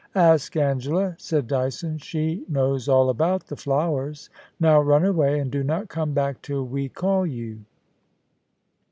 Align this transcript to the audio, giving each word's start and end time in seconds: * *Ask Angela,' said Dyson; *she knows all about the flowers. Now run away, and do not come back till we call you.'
* 0.07 0.15
*Ask 0.15 0.55
Angela,' 0.55 1.13
said 1.19 1.45
Dyson; 1.45 1.99
*she 1.99 2.43
knows 2.49 2.89
all 2.89 3.07
about 3.11 3.45
the 3.45 3.55
flowers. 3.55 4.31
Now 4.59 4.81
run 4.81 5.05
away, 5.05 5.39
and 5.39 5.51
do 5.51 5.63
not 5.63 5.89
come 5.89 6.11
back 6.11 6.41
till 6.41 6.65
we 6.65 6.89
call 6.89 7.23
you.' 7.27 7.59